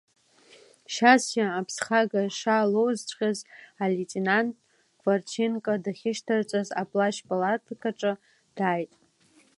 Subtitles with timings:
[0.93, 3.31] Шьасиа аԥсгаха шаалоузҵәҟьа
[3.83, 4.51] алеитенант
[4.99, 8.13] Кравченко дахьышьҭарҵаз аплашьпалаткаҿы
[8.55, 8.91] дааит.